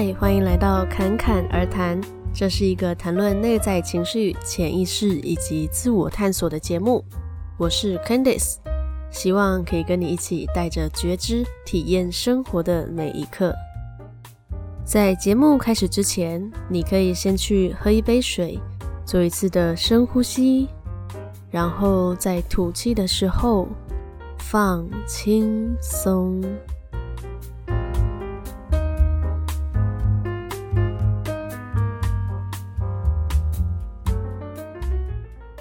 [0.00, 2.00] 嗨，欢迎来到侃侃而谈。
[2.32, 7.04] 这是一个谈论内在情绪、潜意识以及自我探索的节目。
[7.56, 8.58] 我是 Candice，
[9.10, 13.52] 希望可以跟你一起带着觉知，体验生活的每一刻。
[14.84, 18.56] 在节目开始之前，你可以先去喝一杯水，
[19.04, 20.68] 做一次的深呼吸，
[21.50, 23.66] 然后在吐气的时候
[24.38, 26.40] 放轻松。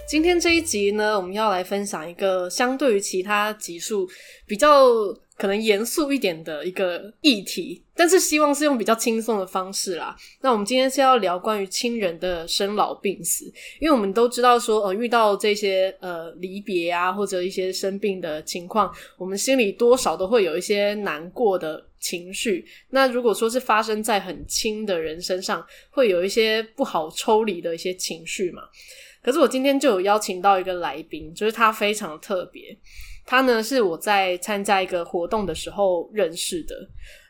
[0.08, 4.08] 今天这一集呢，我们要来分享一个相对于其他集数
[4.46, 4.88] 比较
[5.36, 10.16] 可能严肃一点的一个议题，但是希望是用比较轻松的方式啦。
[10.40, 13.52] 那我们今天是要聊关于亲人的生老病死，
[13.82, 22.66] 因为我们都知道说，呃，遇到这些呃离别啊，或者一些生病的情况，我们心里多少都会有一些难过的情绪。
[22.92, 28.62] 那如果说是发生在很亲的人身上，会有一些不好抽离的一些情绪嘛。
[29.24, 32.78] 可是我今天就有邀请到一个来宾，就是他非常特别。
[33.26, 36.76] 他呢是我在参加一个活动的时候认识的。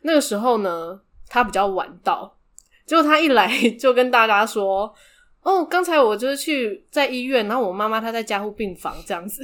[0.03, 2.37] 那个时候呢，他比较晚到，
[2.85, 4.93] 结果他一来就跟大家说
[5.41, 9.43] ：“哦，刚才我就是去在医院，然后我妈妈她在加护病房这样子。”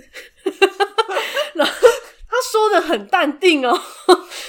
[1.55, 1.73] 然后
[2.29, 3.79] 他说的很淡定哦，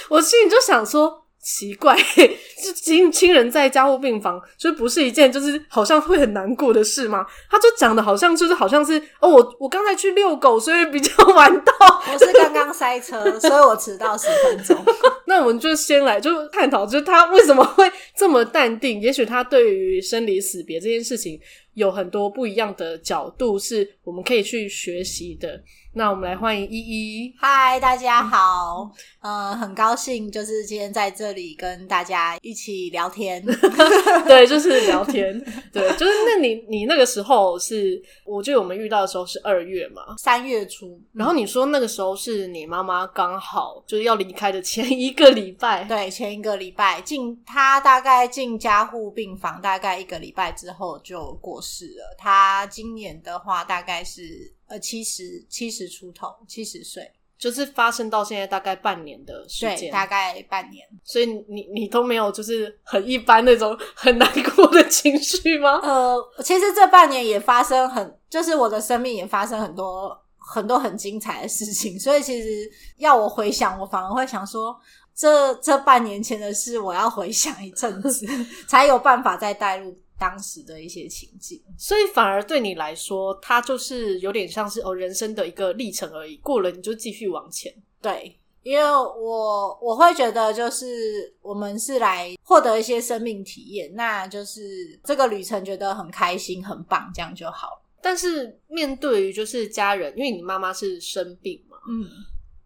[0.09, 1.24] 我心里就想说。
[1.45, 7.23] 奇怪， 就亲亲人在家护病房，就不是一件就是好像会很难过的事吗？
[7.51, 11.71] 他就讲的好像就是好像是哦，我我刚才去遛狗，所以比较晚到。
[12.11, 14.75] 我是刚刚塞车， 所以我迟到十分钟。
[15.27, 18.99] 那我们就先来就探讨，就是他为什么会这么淡定？
[18.99, 21.39] 也许他对于生离死别这件事情
[21.75, 25.61] 有很多不一样的角度，是我们可以去学习的。
[25.97, 27.33] 那我们来欢迎依依。
[27.39, 33.41] 嗨，大家好，嗯、呃，很高兴就是今天在这里跟大家一起聊天。
[34.27, 35.39] 对，就是聊天。
[35.71, 41.01] 对，就是那你你那个时候是，我记得我们遇到的时候是二月嘛，三月初。
[41.13, 52.13] 然后你说那个时候是你妈妈刚好就是要离开的前一个礼拜，对，前一个礼拜进，她大概进加护病房大概一个礼拜之后就过世了。
[52.17, 54.53] 她今年的话大概是。
[54.67, 60.87] 呃，七十七十出头，七十岁，就是发生到现在大概半年的时间，大概半年。
[61.03, 65.79] 所以你你都没有就是很一般那种很难过的情绪吗？
[65.83, 71.99] 呃，其实这半年也发生很，就是我的生命也发生很多很多很精彩的事情。
[71.99, 74.75] 所以其实要我回想，我反而会想说，
[75.15, 78.25] 这这半年前的事，我要回想一阵子，
[78.67, 79.95] 才有办法再带入。
[80.17, 86.37] 当时的一些情景，所以反而对你来说，它就是有点像是哦人生的一个历程而已。
[86.37, 87.73] 过了你就继续往前。
[88.01, 97.81] 对，因为我我会觉得，就是我们是来获得一些生命体验，那就是这个旅程觉得很开心、很棒，这样就好。
[98.01, 102.07] 但是面对于就是家人，因为你妈妈是生病嘛，嗯。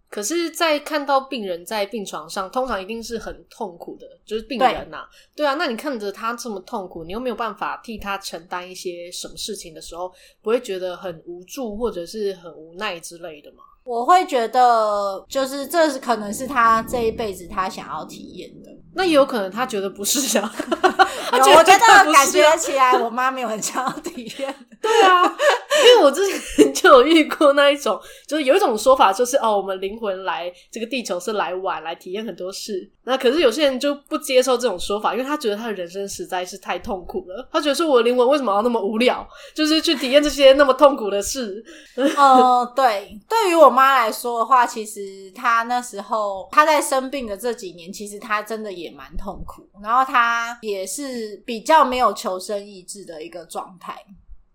[0.09, 5.09] 可是，在看到病人在病床上，通常一定是很痛苦的，就是病人呐、啊。
[5.35, 10.11] 对，啊，那你看着他这么痛苦，你又没有办法替他承担一些什么事情的时候，
[10.41, 13.57] 不会觉得很无助或者是很无奈之类的吗？
[13.83, 18.69] 我会觉得，就是这是可能是他这一辈子他想要体验的。
[18.93, 20.51] 那也有可能他觉得不是啊。
[21.33, 21.79] 有我觉得
[22.11, 24.53] 感觉起来，我妈没有很想要体验。
[24.81, 25.23] 对啊，
[25.85, 32.89] 因为我之前就有遇过那一种， 就是有一种说法，就是哦，我们灵魂来这个地球是来玩，来体验很多事。
[33.03, 37.49] 那可是有些人就不接受这种说法，因为他觉得他的人生实在是太痛苦了。
[37.51, 41.63] 他觉得说，我的灵魂为什么要那么无聊，就是去体验这些那么痛苦的事？
[42.15, 53.97] 哦、呃，对，对于我妈来说的话，其实她那时候她在生病的这几年，其实她真的也蛮痛苦，然后她也是比较没有求生意志的一个状态。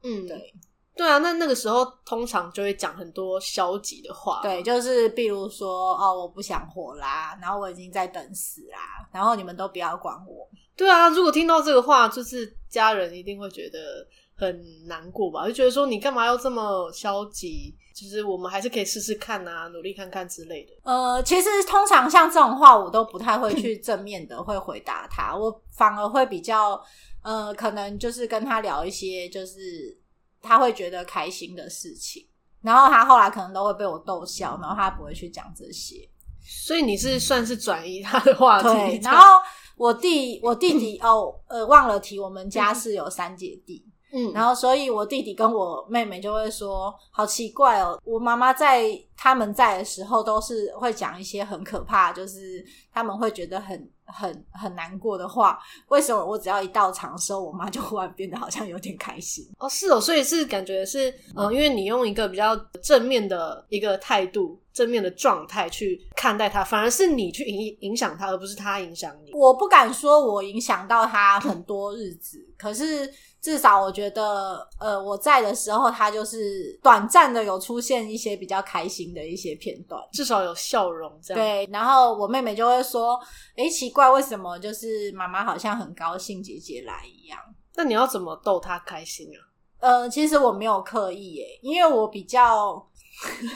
[0.05, 0.55] 嗯，对，
[0.95, 10.47] 对啊，那那个时候通常就会讲很多消极的话，对，就是比如说哦，我不想活啦，然后我已经在等死啦，然后你们都不要管我。
[10.77, 14.07] 对啊，如果听到这个话，就是家人一定会觉得
[14.37, 17.75] 很难过吧，就觉得说你干嘛要这么消极？
[17.95, 20.73] 就是我们还是可以试试看啊，努力看看之类的。
[20.83, 26.79] 呃，其实通常像这种话，我都不太会去正面的会回答他，我反而会比较。
[27.25, 29.99] 呃，可能就是跟他聊一些，就是
[30.41, 32.25] 他会觉得开心的事情，
[32.63, 36.09] 然后他后来可能都会被我逗笑，然后他不会去讲这些，
[36.47, 38.69] 所以你是算是转移他的话题。
[38.69, 39.41] 对，然后
[39.77, 43.85] 我弟，我弟弟哦，呃，忘了提，我们家是有三姐弟。
[44.17, 55.59] 嗯，然后所以，我弟弟跟我妹妹就会说，好奇怪哦，我妈妈在他们在的时候，都是会讲一些很可怕，就是他们会觉得很很很难过的话。
[55.89, 59.47] 为什么我只要一到场的时候，我妈就忽然变得好像有点开心？
[59.59, 69.33] 哦，是哦，所以是感觉是，呃，因为你用一个比较正面的一个态度、正面的状态去看待他，反而是你去影影响他，而不是他影响你。
[69.33, 73.13] 我不敢说我影响到他很多日子，嗯、可是。
[73.45, 81.45] 至少我觉得，呃，我在的时候，他就是短暂的有出现一些比较开心的一些片段，至少有笑容这样。
[81.45, 83.21] 对，然后我妹妹就会说
[83.57, 87.39] ：“诶，奇怪，为什么就是妈妈好像很高兴姐姐来一样？”
[87.77, 89.39] 那你要怎么逗她开心啊？
[89.81, 92.83] 呃，其实我没有刻意耶，因为我比较，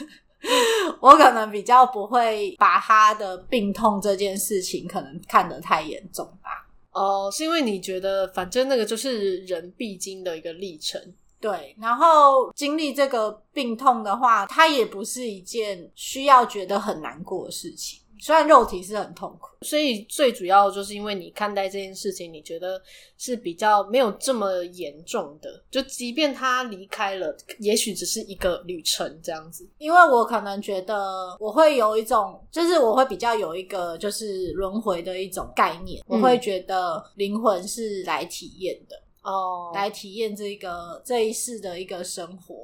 [1.01, 6.68] 我可能比较不会把她的病痛这件事情可能看得太严重吧。
[6.99, 11.01] 哦，是因为你觉得反正那个就是人必经的一个历程，
[11.41, 11.77] 对。
[11.81, 18.01] 然后经历这个病痛的话，它也不是一件需要觉得很难过的事情。
[18.21, 22.81] 虽然肉体是很痛苦，所以最主要就是因为你看待这件事情，你觉得
[23.17, 25.63] 是比较没有这么严重的。
[25.71, 29.69] 就即便他离开了，也许只是一个旅程这样子。
[29.79, 42.55] 因为我可能觉得我会有一种，就是我会比较有一个就是轮回的一种概念，嗯、我会觉得灵魂是来体验的哦，来体验这个这一世的一个生活。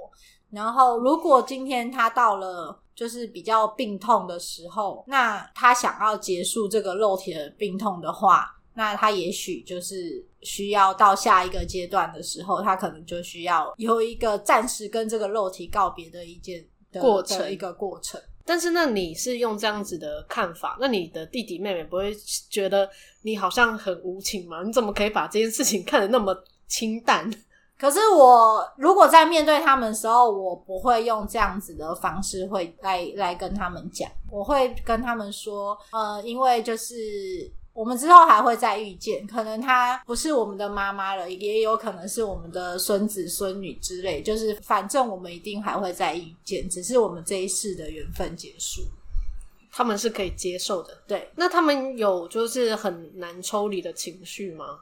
[0.50, 2.80] 然后如果今天他到了。
[2.94, 16.64] 就是比较病痛的时候，那他想要结束这个肉体的病痛的话，那他也许就是需要到下一个阶段的时候，他可能就需要有一个暂时跟这个肉体告别的一件
[17.00, 18.20] 过程，一个过程。
[18.46, 22.14] 但是，那你是用这样子的看法，那你的弟弟妹妹不会
[22.50, 22.86] 觉得
[23.22, 24.62] 你好像很无情吗？
[24.62, 26.36] 你怎么可以把这件事情看得那么
[26.68, 27.28] 清淡？
[27.78, 36.94] 可是我如果在面对他们的时候，我不会用这样子的方式会来来跟他们讲，我会跟他们说，呃，因为就是
[37.72, 48.82] 我们之后还会再遇见，可能她不是我们的妈妈了，也有可能是我们的孙子孙女之类，就是反正我们一定还会再遇见，只是我们这一世的缘分结束，
[49.72, 50.96] 他们是可以接受的。
[51.08, 54.78] 对，那他们有就是很难抽离的情绪吗？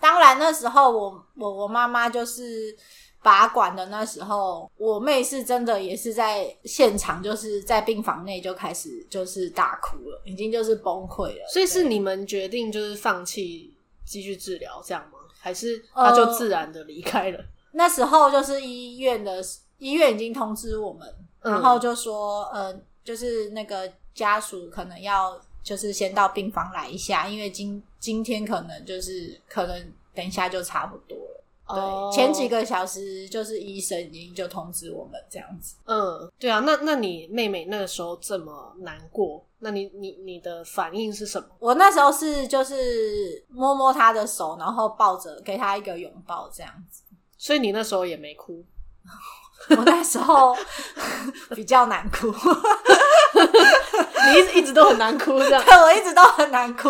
[0.00, 2.76] 当然，那时候我我我妈妈就是
[3.22, 11.48] 拔管的那时候，我妹是真的也是在现场，就是在病房内就开始就是大哭了，已经就是崩溃了。
[11.48, 15.18] 所以是你们决定就是放弃继续治疗这样吗？
[15.40, 17.38] 还是她就自然的离开了？
[17.38, 19.42] 呃，那时候就是医院的
[19.78, 22.72] 医院已经通知我们，然后就说呃，
[23.02, 25.40] 就是那个家属可能要。
[25.66, 31.44] 就是先到病房来一下，因为今今天可能就是可能等一下就差不多了。
[31.68, 32.14] 对，oh.
[32.14, 35.74] 前几个小时就是医生已经就通知我们这样子。
[35.86, 41.48] 嗯，对啊，那那你妹妹那个时候这么难过，那你你你的反应是什么？
[41.58, 47.02] 我那时候是就是摸摸她的手，然后抱着给她一个拥抱这样子。
[47.36, 48.64] 所以你那时候也没哭？
[49.70, 50.56] 我那时候
[51.54, 52.32] 比较难哭。
[54.28, 55.62] 你一直一直都很难哭， 这样。
[55.64, 56.88] 对，我一直都很难哭，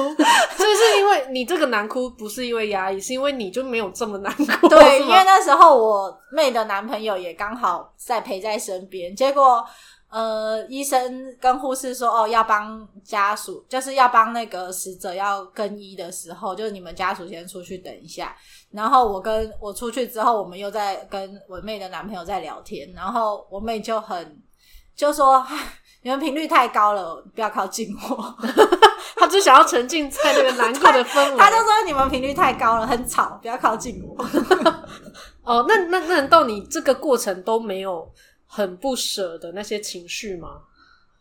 [0.57, 4.69] 所以是因为你这个难哭不是因为压抑，是因为你就没有这么难哭。
[4.69, 9.65] 对，因为那时候我妹的男朋友也刚好在陪在身边，结果
[10.09, 18.35] 呃，医生跟护士说哦，要帮家属，就是要帮那个死者要更衣的时候，就是你们家属先出去等一下。
[18.71, 24.41] 然后我跟我出去之后，我们又在跟我妹的男朋友在聊天，然后我妹就很
[24.95, 25.45] 就说。
[26.03, 28.37] 你们频率太高了，不要靠近我。
[29.17, 31.37] 她就想要沉浸在那个难过的氛围。
[31.37, 34.25] 他就说你们频率太高了，很吵，不要靠近我。
[35.43, 38.09] 哦，那那那难道你这个过程都没有
[38.47, 40.63] 很不舍的那些情绪吗？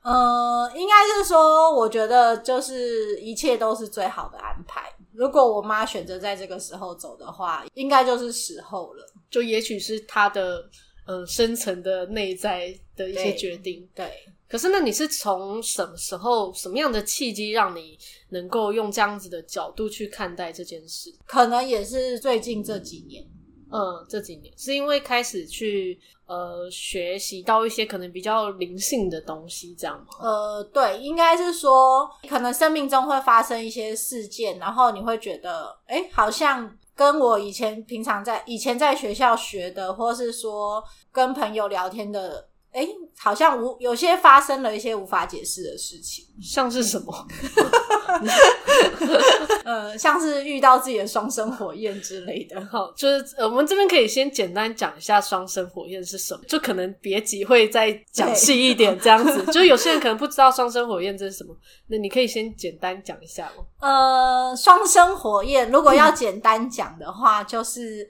[0.02, 4.94] 呃，应该是说，我觉得就是一切都是最好的安排。
[5.12, 9.06] 如果我妈选择在这个时候走的话，应该就是时候了。
[9.30, 10.60] 就也许是她的
[11.08, 13.88] 嗯、呃、深层的内在的一些决定。
[13.96, 14.06] 对。
[14.06, 17.98] 对可是，那你是从什么时候、什么样的契机，让你
[18.30, 21.12] 能够用这样子的角度去看待这件事？
[21.26, 23.26] 可能也是最近这几年，
[23.76, 30.06] 嗯，这几年是因为开始去呃学习到一些可能比较灵性的东西，这样吗？
[30.22, 42.48] 呃，对，应该是说，可能生命中会发生一些事件，然后你会觉得，哎，好像跟我以前平常在以前在学校学的，或是说跟朋友聊天的。
[42.76, 47.28] 哎、欸，好像无有些发生了一些无法解释的事情，像是什么？
[49.64, 52.64] 呃，像是遇到自己的双生火焰之类的。
[52.66, 59.50] 好，就是我们这边可以先简单讲一下双生火焰是什么，就可能别集会再讲细一点这样子。
[59.54, 61.56] 就有些人可能不知道双生火焰这是什么，
[61.88, 63.64] 那你可以先简单讲一下吗？
[63.80, 68.06] 呃，双生火焰如果要简单讲的话，嗯、就是。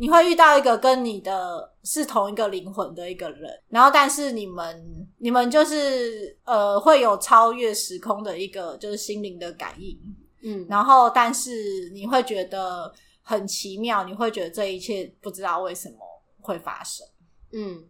[0.00, 9.98] 你会遇到一个跟你的是同一个灵魂的一个人，然后但是你们你们就是呃会有超越时空的一个就是心灵的感应，
[10.44, 15.96] 嗯，然后但是你会觉得很奇妙，你会觉得这一切不知道为什么
[16.40, 17.04] 会发生，
[17.52, 17.82] 嗯，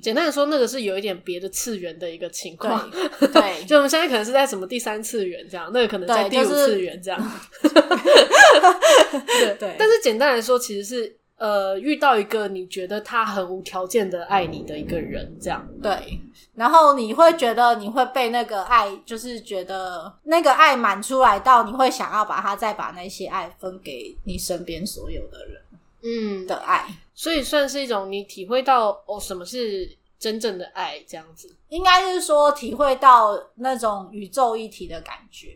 [0.00, 2.88] 简单的说，那个是有一点别的次元的一个情况，
[3.32, 7.20] 对， 就我们现在可能是在什么第三次元这样，那个可能在第五次元这样，
[9.26, 11.18] 对 对，但是简单来说，其实是。
[11.38, 15.68] 呃，遇到一个你觉得他很无条件的爱你的一个人，这样。
[15.82, 16.18] 对，
[16.54, 25.62] 然后你会觉得你会被那个爱，就是觉得那个爱满出来到你会想要把他再把那些爱分给你身边所有的人，
[26.02, 26.46] 嗯。
[26.46, 35.48] 的爱，所以算是一种你体会到哦，什么是真正的爱这样子，应该是说体会到那种宇宙一体的感觉，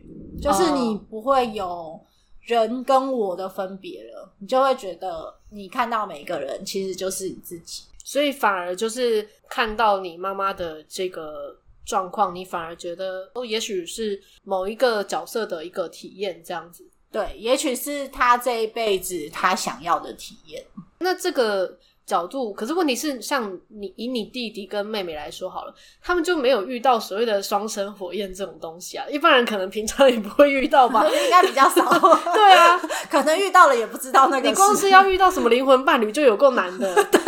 [0.43, 1.99] 就是你不会有。
[2.43, 16.85] 人跟我的分别了，你就会觉得你看到每个人其实就是你自己，所以反而就是看到你妈妈的这个状况，你反而觉得哦，也许是某一个角色的一个体验这样子。
[17.13, 20.65] 对，也许是他这一辈子他想要的体验。
[20.99, 21.79] 那这个。
[22.11, 29.07] 角度，可是问题是，像你以你弟弟跟妹妹来说好了，他们就没有遇到所谓的双生火焰这种东西啊。
[29.09, 31.89] 一般人可能平常也不会遇到吧，应该比较少。
[32.35, 32.77] 对啊，
[33.09, 34.49] 可能遇到了也不知道那个。
[34.49, 36.93] 你光是要遇到什么灵魂伴侣就有够难的。
[37.13, 37.21] 对，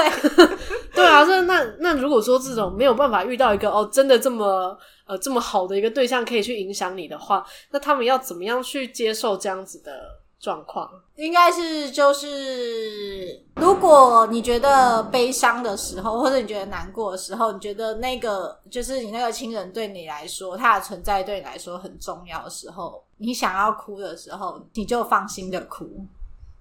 [0.94, 10.21] 对啊，那那那如果说这种没有办法遇到一个哦，真的这么呃这么好的一个对象可以去影响你的话，那他们要怎么样去接受这样子的？
[10.42, 25.88] 状况应该是就是，如果你觉得悲伤的时候，或者你觉得难过的时候，你觉得那个就是你那个亲人对你来说，他的存在对你来说很重要的时候，你想要哭的时候，你就放心的哭，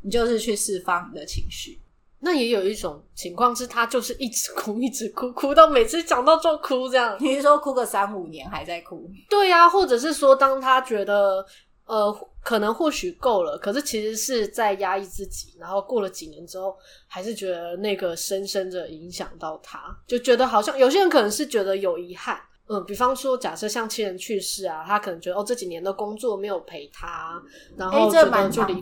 [0.03, 1.81] 你就是去释放你的情绪。
[2.19, 7.17] 那也有一种情况是，他就是一直哭，一直哭，哭到每次讲到就哭这样。
[7.19, 9.09] 你是说哭个三五年还在哭？
[9.27, 11.43] 对呀、啊，或者是说，当他觉得。
[11.87, 16.75] 呃，可能或许够了，可是其实是在压抑自己，然后过了几年之后，
[17.07, 27.41] 还是觉得那个深深的影响到他，就觉得好像有些人可能是觉得有遗憾，嗯，比方说假设像亲人去世啊，他可能觉得哦这几年的工作没有陪他，
[27.77, 28.73] 然后觉得就离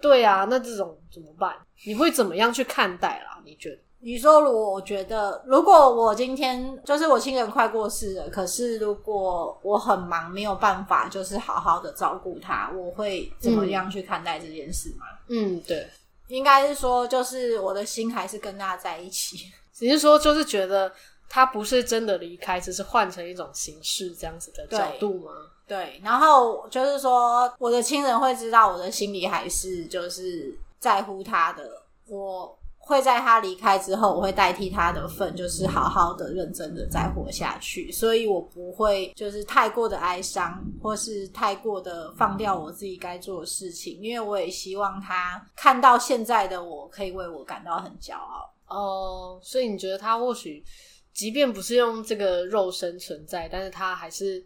[0.00, 1.56] 对啊，那这种怎么办？
[1.86, 3.40] 你会怎么样去看待啦？
[3.44, 3.78] 你觉得？
[4.04, 15.06] 你说，如果我觉得，如果我今天就是我亲人快过世了，可是如果我很忙，没有办法，就是好好的照顾他，我会怎么样去看待这件事吗？
[15.28, 15.88] 嗯，对，
[16.26, 19.36] 应该是说，就是我的心还是跟他在一起。
[19.72, 20.92] 只是说，就是觉得
[21.28, 25.30] 他不是真的离开，只是换成一种形式这样子的角度吗？
[25.64, 31.70] 对，对，然后就是说，我的亲人会知道我的心里还是就是在乎他的
[32.08, 32.58] 我。
[32.92, 37.90] 会在他离开之后，我会代替他的份，就是好好的、认真的再活下去。
[37.90, 48.52] 所以我不会就是太过的哀伤，或是太过的放掉我自己该做的事情，因为我也希望他看到现在的我，可以为我感到很骄傲。
[48.68, 50.62] 哦，所以你觉得他或许，
[51.14, 54.44] 即便不是用这个肉身存在，但是他还是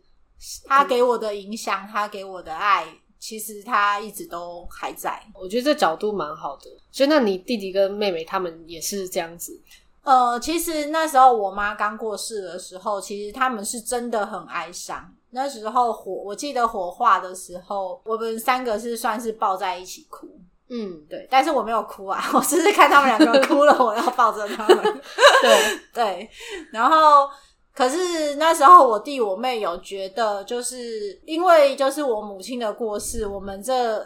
[0.66, 2.86] 他给我的影响，他给我的爱。
[3.26, 6.70] 其实他一直都还在，我觉得这角度蛮好的。
[6.92, 9.60] 所以，那你弟弟跟妹妹他们也是这样子？
[10.04, 15.12] 呃，其实那时候我妈刚过世的时候，其实他们是真的很哀伤。
[15.30, 20.28] 那时候火，我记得火化的时候，我们三个是算是抱在一起哭。
[20.68, 21.26] 嗯，对。
[21.28, 25.00] 但是我没有哭啊， 我只是看他们两个哭了，我要抱着他们。
[25.42, 26.30] 对 对，
[26.70, 27.28] 然后。
[27.76, 34.02] 可是那时候，我弟我妹有觉得，就是因为就是我母亲的过世，我们这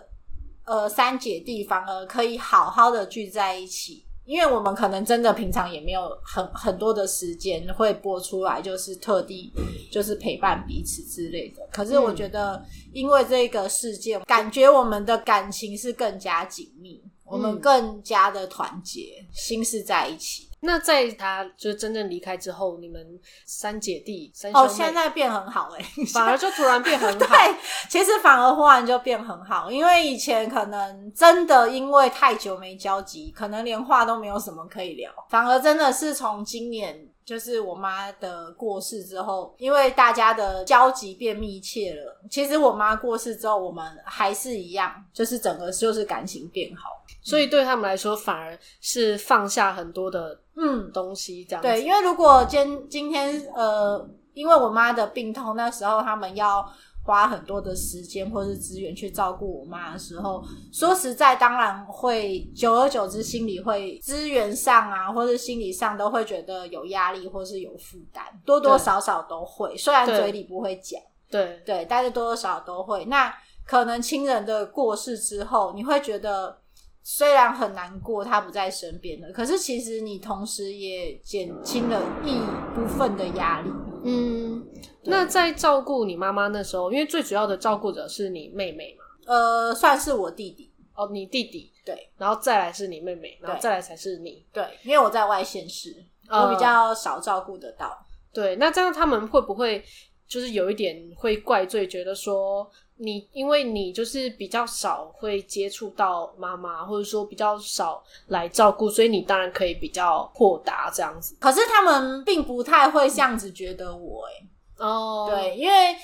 [0.67, 9.53] 呃三姐弟反而可以好好的聚在一起，因为我们可能真的平常也没有很很多的时间会播出来，就是特地
[9.93, 11.63] 就是陪伴彼此之类的。
[11.71, 12.61] 可是我觉得，
[12.93, 20.50] 因为这个事件，感觉我们的感情是更加紧密，我们更加的团结，心是在一起。
[20.61, 23.05] 那在他就是真正离开之后，你们
[23.47, 27.19] 三姐弟、三哦，现在变很好哎， 反而就突然变很好。
[27.27, 27.55] 对，
[27.89, 37.07] 其实反而忽然就变很好，因为以前可能真的因为太久没交集，可能连话都没有什么可以聊，反而真的是从今年。
[37.31, 42.21] 就是我妈的过世之后，因为大家的交集变密切了。
[42.29, 46.89] 其实我妈过世之后，我们还是一样，就是整个就是感情变好。
[47.23, 51.69] 所以对他们来说，反而是放下很多的嗯东西，这样子。
[51.69, 56.69] 对，因为如果今今天呃，因为我妈的病痛，那时候他们要。
[57.11, 60.41] 花很多的时间或是资源去照顾我妈的时候，
[60.73, 69.77] 说实在，当然会久而久之，心里会资源上啊，或是心理上都会觉得有压力或是有负担，多多少少都会。
[69.77, 73.05] 虽然嘴里不会讲，对对，但是多多少少都会。
[73.07, 73.35] 那
[73.67, 76.61] 可能亲人的过世之后，你会觉得
[77.03, 82.39] 虽然很难过，他不在身边了，可是其实你同时也减轻了一
[82.73, 83.71] 部分的压力。
[84.05, 84.65] 嗯。
[85.05, 89.05] 那在照顾你妈妈那时候，因为最主要的照顾者是你妹妹嘛？
[89.27, 95.95] 呃，算是我弟弟哦，你弟弟对，然后再来是你妹妹，然后再来才是你对，因为我在外县市，
[96.29, 97.87] 我比较少照顾得到。
[97.87, 98.07] 呃。
[98.33, 99.83] 对，那这样他们会不会
[100.29, 111.37] 就是有一点会怪罪，觉得说你因为你就是比较少会接触到妈妈，或者说比较少来照顾，所以你当然可以比较豁达这样子。
[111.41, 114.47] 可是他们并不太会这样子觉得我诶。
[114.81, 115.95] 哦、oh.，对，因为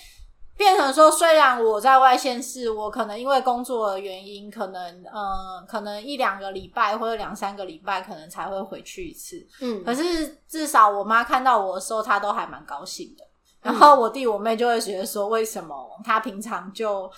[0.56, 9.46] 变成说，虽然我在外县市，我可能因为工作的原因，可能呃，可能一两个礼拜或者两三个礼拜，可能才会回去一次。
[9.60, 13.24] 嗯，可是至少我妈看到我的时候，她都还蛮高兴的。
[13.62, 17.10] 然后我弟我妹就会觉得说，为什么他平常就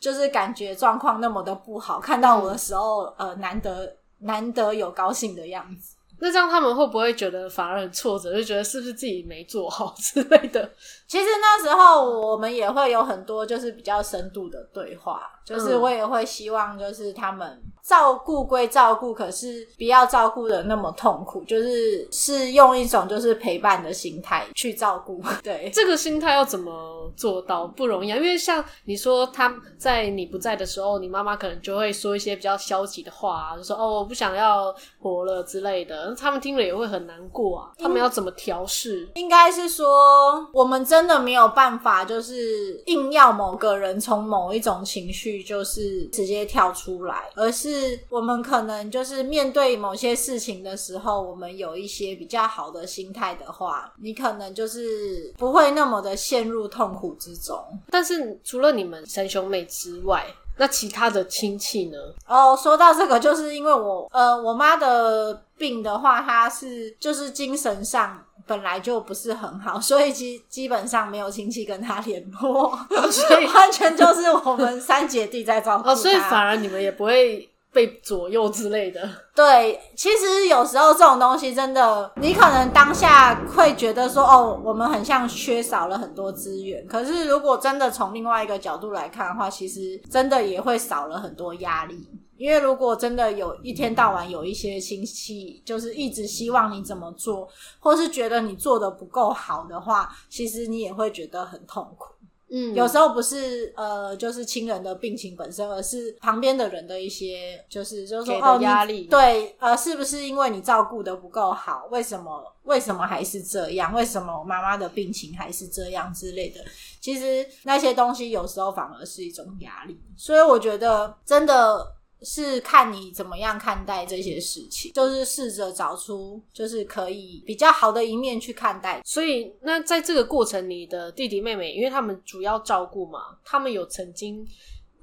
[0.00, 5.91] 就是感觉状况那么的不好，看到我的时候，呃，难得难得有高兴的样子。
[6.24, 10.70] 那这样他们会不会觉得反而很挫折，就觉得是不是自己没做好之类的？
[11.08, 25.20] 其实那时候我们也会有很多就是比较深度的对话，就是我也会希望就是他们照顾归照顾，可是不要照顾的那么痛苦，就是是用一种就是陪伴的心态去照顾。
[25.42, 28.16] 对，这个心态要怎么做到不容易啊？
[28.16, 36.14] 因为像你说他在你不在的时候，你妈妈可能就会说一些比较消极的话啊，就说哦我不想要活了之类的。
[36.14, 37.72] 他们听了也会很难过啊。
[37.78, 39.08] 他们要怎么调试？
[39.14, 47.71] 应该是说，我们真的没有办法，就是硬要某个人从某一种情绪就是直接跳出来，而是
[48.08, 57.56] 我们可能就是面对某些事情的时候，我们有一些比较好的心态的话，你可能就是不会那么的陷入痛苦之中。
[57.90, 60.26] 但是除了你们三兄妹之外，
[60.58, 61.98] 那其他的亲戚呢？
[62.26, 72.78] 哦，说到这个，就是因为我呃，我妈的病的话，她是就是精神上本来就不是很好，所以基基本上没有亲戚跟她联络，
[73.10, 77.48] 所以 完全就是我们三姐弟在照顾所以反而你们也不会。
[77.72, 86.86] 被左右之类的， 对，其实有时候这种东西真的，你可能当下会觉得说，哦，我们很像缺少了很多资源。
[86.86, 92.08] 可是如果真的从另外一个角度来看的话，其实真的也会少了很多压力。
[92.36, 102.11] 因为如果真的有一天到晚有一些亲戚，就是一直希望你怎么做，或是觉得你做的不够好的话，其实你也会觉得很痛苦。
[102.54, 111.88] 嗯，有时候不是呃，就是亲人的病情本身，而是旁边的人的一些，就是就是说哦，压力对，呃，是不是因为你照顾的不够好？
[111.90, 113.94] 为什么为什么还是这样？
[113.94, 116.60] 为什么妈妈的病情还是这样之类的？
[117.00, 121.96] 其实那些东西有时候反而是一种压力，所以我觉得真的。
[122.24, 129.00] 是看你怎么样看待这些事情，就是试着找出就是可以比较好的一面去看待。
[129.04, 134.46] 所以，那在这个过程，你的弟弟妹妹，因为他们主要照顾嘛，他们有曾经。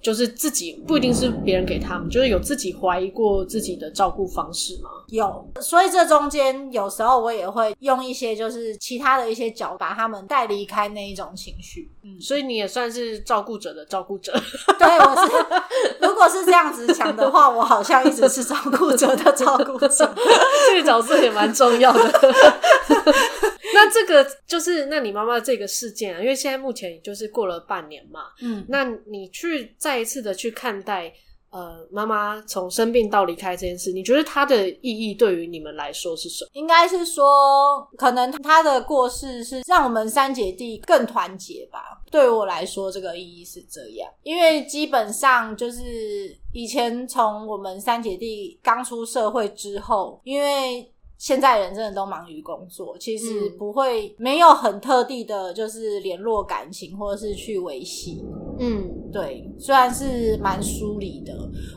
[0.02, 4.90] 就是自己不一定是别人给他们，就是有自己怀疑过自己的照顾方式吗？
[5.10, 11.92] 有，所以这中间有时候我也会用一些就是其他的一些角把他们带离开那一种情绪。
[12.04, 14.32] 嗯，所以你也算是照顾者的照顾者。
[14.78, 15.32] 对，我是。
[16.00, 19.88] 如果是这样子讲的话，我好像一直是照顾者的照顾者，
[20.70, 22.02] 这个角色也蛮重要的。
[23.82, 31.14] 那这个就是，那你妈妈这个事件啊，因为现在目前也就是过了半年嘛，嗯，那你去再一次的去看待，
[31.50, 36.50] 呃，妈妈从生病到离开这件事，你觉得它的意义对于你们来说是什么？
[36.52, 42.02] 应该是说，可能她的过世是让我们三姐弟更团结吧。
[42.12, 45.82] 对我来说，这个意义是这样，因为基本上就是
[46.52, 50.92] 以前从我们三姐弟刚出社会之后，因为。
[51.20, 58.24] 现在人真的都忙于工作，其实不会没有很特地的，就是联络感情或者是去维系。
[58.58, 61.34] 嗯，对，虽然是蛮疏离的。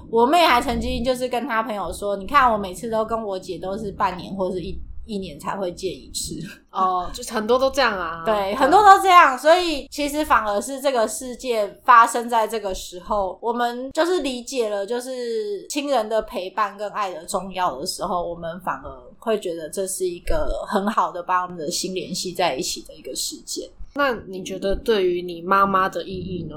[0.09, 4.81] 我妹还曾经就是跟她朋友说：“你看，我每次都跟我姐都是半年或者是一
[5.13, 6.35] 一年才会见一次。
[6.73, 8.23] 哦，就很多都这样啊。
[8.25, 23.69] 对，很多都这样，所以其实反而是这个世界发生在这个时候，我们就是理解了，就是亲人的陪伴跟爱的重要的时候，我们反而会觉得这是一个很好的把我们的心联系在一起的一个事件。
[23.95, 26.57] 那你觉得对于你妈妈的意义呢？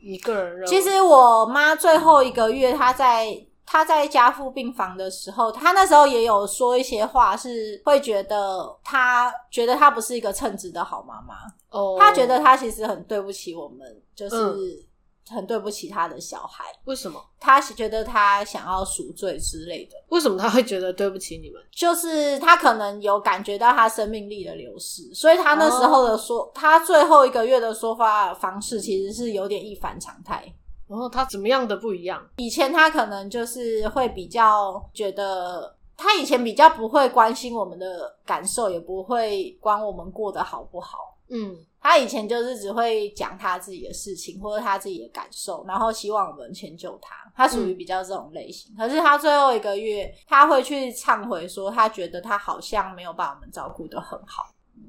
[0.00, 0.66] 你个人认为？
[0.68, 3.36] 其实我妈最后一个月，她在
[3.66, 11.34] 她在家父病房的时候，他那时候也有说一些话，是会觉得他觉得他不是一个称职的好妈妈。
[11.70, 14.36] 哦，他觉得他其实很对不起我们，就是。
[14.36, 14.86] 嗯
[15.28, 17.20] 很对不起他的小孩，为什么？
[17.40, 19.96] 他觉得他想要赎罪之类的。
[20.10, 21.60] 为什么他会觉得对不起你们？
[21.72, 30.44] 就是他可能有感觉到他生命力的流失，所以他那时候的说，哦、他最后一个月的说法方式其实是有点一反常态。
[30.88, 32.24] 然后他怎么样的不一样？
[32.36, 40.98] 以前他可能就是会比较觉得，他以前比较不会关心我们的感受，也不会管我们过得好不好。
[41.28, 47.16] 嗯，他以前就是只会讲他自己的事情或者他自己的感受，然后希望我们迁就他。
[47.34, 48.72] 他属于比较这种类型。
[48.74, 48.78] 嗯。
[48.78, 54.44] 可是他最后一个月，他会去忏悔说，他觉得他好像没有把我们照顾得很好。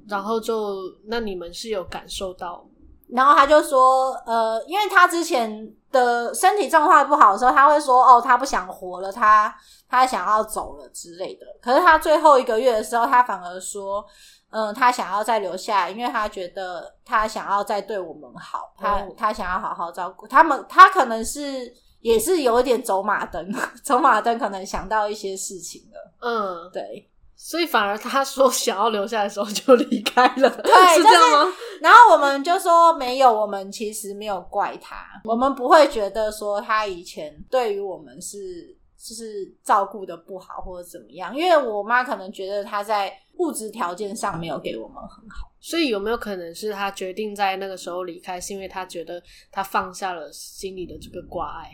[0.08, 2.64] 然后就那你们是有感受到？
[3.10, 9.56] 然后他就说，呃，因为他之前的身体状况不好的时候，他会说，哦，他不想活了，他
[9.90, 11.46] 他想要走了之类的。
[11.62, 14.06] 可是他最后一个月的时候，他反而说。
[14.50, 20.66] 嗯，他想要再留下来，因为他觉得他想要再对我们好，他他想要好好照顾他们。
[20.70, 26.14] 他可能是也是有一点走马灯，走马灯可能想到一些事情了。
[26.22, 31.54] 嗯，对，所以反而他说 想要留下来的时候就离开了，对， 是这样吗？
[31.80, 38.76] 然后我们就说没有，我们其实没有怪他，我们不会觉得说他以前对于我们是。
[39.00, 49.22] 就是照顾的不好或者怎么样，因为我妈可能觉得他在物质条件上没有给我们很好，所以有没有可能是他决定在那个时候离开，是因为他觉得
[49.52, 51.70] 他放下了心里的这个挂碍？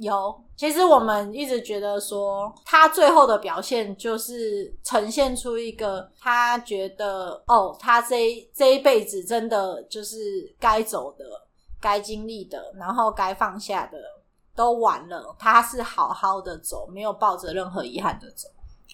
[0.00, 10.18] 有，其实我们一直觉得说，他最后的表现就是呈现出一个他觉得哦，他这一这一辈子真的就是
[10.58, 11.24] 该走的、
[11.80, 13.98] 该经历的，然后该放下的。
[14.52, 18.46] 都完了，他是好好的走，没有抱着任何遗憾的走。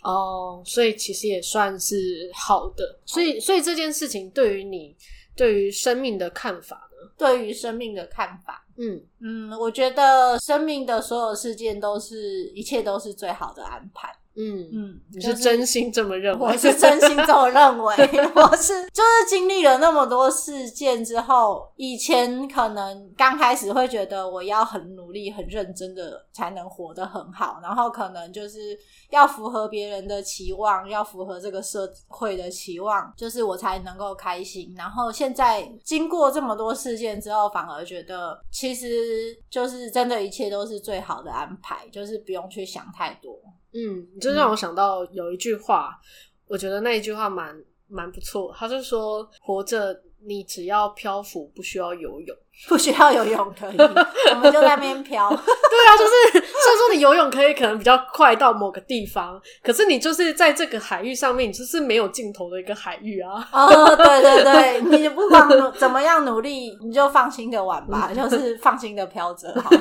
[0.03, 3.01] 哦，所以其实也算是好的。
[3.05, 4.95] 所以，所以这件事情对于你，
[5.35, 7.11] 对于生命的看法呢？
[7.17, 14.15] 对于生命的看法，嗯嗯，我觉得生命的所有事件都是一切都是最好的安排。
[14.37, 16.47] 嗯嗯，你是真心这么认为？
[16.47, 17.95] 我是真心这么认为。
[18.37, 28.79] 我是就是经历了那么多事件之后，以前可能刚开始会觉得我要很努力、很认真的才能活得很好，然后可能就是
[29.11, 34.75] 要符合别人的期望，要符合这个社会的期望，就是我才能够开心。
[34.77, 43.35] 然后现在经过这么多事件之后，反而觉得其实就是真的一切都是最好的安排，就是不用去想太多。
[43.77, 46.01] 嗯，就让我想到有一句话，嗯、
[46.47, 47.55] 我觉得那一句话蛮
[47.89, 48.55] 蛮不错。
[48.57, 52.37] 他就说：“活着，你只要漂浮，不需要游泳，
[52.69, 55.29] 不需要游泳可以，我们就在那边漂。
[55.31, 63.47] ”对啊，就是虽然说你游泳可以，可能比较快到某个地方，可是你就是在这个海域上面，你就是没有尽头的一个海域啊。
[63.53, 65.47] 哦，对对对，你不管
[65.79, 69.79] 怎么样努力，你就放心的玩吧， 就是放心的飘着好了。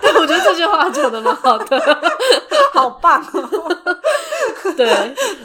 [0.00, 2.00] 对，我觉得这句话讲的蛮好的。
[2.72, 3.76] 好棒哦！
[4.76, 4.88] 对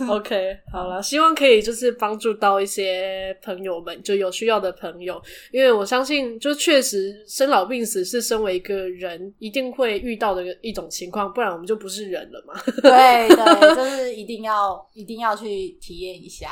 [0.08, 5.20] ，OK，好了，希望可以就是帮助到一些朋友们，就有需要的朋友，
[5.52, 12.54] 因为我相信，就确实生老病死是身为一个人一定会遇到的一种情况，不然我们就不是人了嘛。
[12.82, 16.50] 对对，就是一定要一定要去体验一下。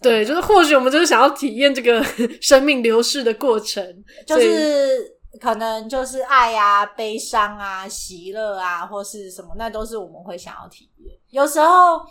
[0.00, 2.04] 对，就是或许我们就是想要体验这个
[2.40, 5.18] 生命流逝的过程，就是。
[5.40, 11.18] 可能就是爱啊、悲伤啊、喜乐啊，或是什么，那都是我们会想要体验。
[11.30, 12.02] 有时候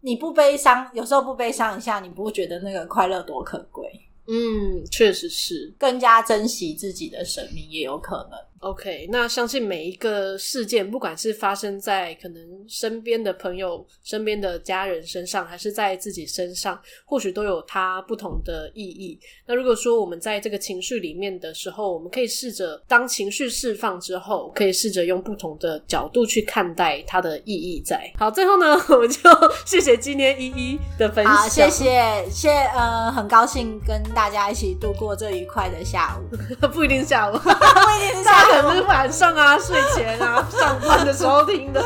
[0.00, 3.84] 你不悲伤，有时候不悲伤一下，你不会觉得那个快乐多可贵？
[4.30, 8.38] 嗯，确实是，更加珍惜自己的生命也有可能。
[8.60, 19.18] OK，那相信每一个事件，不管是发生在可能身边的朋友、身边的家人身上，还是在自己身上，或许都有它不同的意义。
[19.46, 28.10] 那如果说我们在这个情绪里面的时候，我们可以试着当情绪释放之后，可以试着用不同的角度去看待它的意义在。
[28.18, 29.20] 好，最后呢， 我们就
[29.64, 31.32] 谢谢今天依依的分享。
[31.32, 36.36] 好，谢谢，谢谢，呃，很高兴跟大家一起度过这愉快的下午。
[36.74, 38.47] 不一定下午，不一定是下午。
[38.50, 41.82] 可能是晚上啊，睡前啊，上班的时候听的。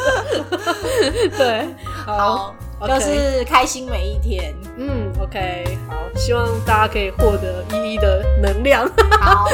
[1.36, 1.68] 对，
[2.06, 4.54] 好，好就是开心每一天。
[4.76, 8.88] 嗯，OK，好，希望大家可以获得一一的能量。
[9.20, 9.48] 好，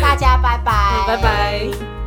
[0.00, 1.97] 大家拜拜，拜拜。